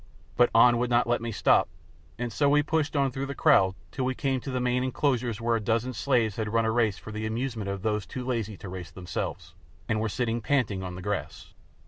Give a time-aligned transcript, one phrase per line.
[0.35, 1.69] But An would not let me stop,
[2.17, 5.39] and so we pushed on through the crowd till we came to the main enclosures
[5.39, 8.57] where a dozen slaves had run a race for the amusement of those too lazy
[8.57, 9.53] to race themselves,
[9.87, 11.53] and were sitting panting on the grass.